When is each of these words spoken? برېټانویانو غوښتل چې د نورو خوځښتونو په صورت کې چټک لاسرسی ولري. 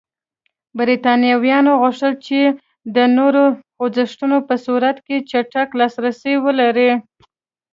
برېټانویانو 0.77 1.71
غوښتل 1.81 2.13
چې 2.25 2.39
د 2.95 2.97
نورو 3.17 3.43
خوځښتونو 3.79 4.37
په 4.47 4.55
صورت 4.65 4.97
کې 5.05 5.17
چټک 5.29 5.69
لاسرسی 5.79 6.33
ولري. 6.45 6.91